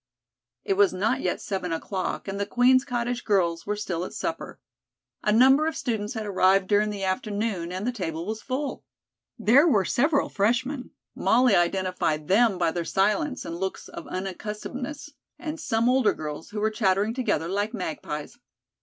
[0.63, 4.59] It was not yet seven o'clock, and the Queen's Cottage girls were still at supper.
[5.21, 8.83] A number of students had arrived during the afternoon and the table was full.
[9.37, 15.59] There were several freshmen; Molly identified them by their silence and looks of unaccustomedness, and
[15.59, 18.39] some older girls, who were chattering together like magpies.